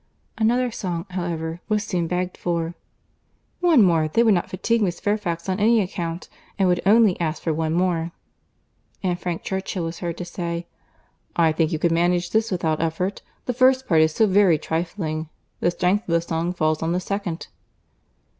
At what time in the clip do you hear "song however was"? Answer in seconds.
0.71-1.83